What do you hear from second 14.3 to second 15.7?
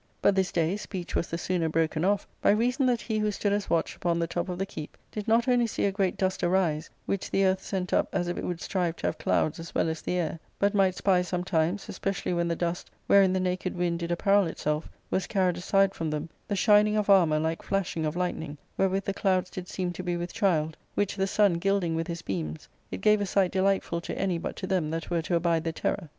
itself, was carried